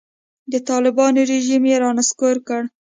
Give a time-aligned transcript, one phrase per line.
[0.51, 2.61] د طالبانو رژیم یې رانسکور کړ.